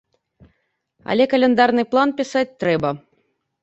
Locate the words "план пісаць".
1.95-2.47